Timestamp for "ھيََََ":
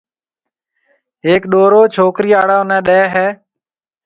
3.13-3.27